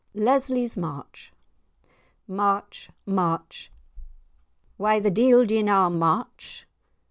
[0.15, 1.31] *LESLY'S MARCH*
[2.27, 2.89] March!
[3.05, 3.71] march:
[4.77, 6.67] Why the de'il do ye na march?